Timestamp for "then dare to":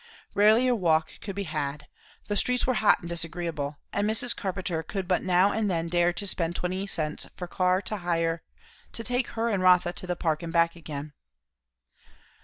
5.69-6.25